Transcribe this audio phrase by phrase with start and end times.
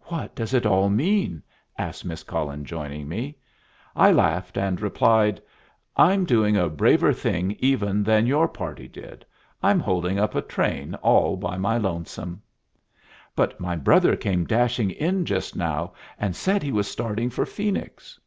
[0.00, 1.44] "What does it all mean?"
[1.78, 3.38] asked Miss Cullen, joining me.
[3.94, 5.40] I laughed, and replied,
[5.96, 9.24] "I'm doing a braver thing even than your party did;
[9.62, 12.42] I'm holding up a train all by my lonesome."
[13.36, 18.18] "But my brother came dashing in just now and said he was starting for Phoenix."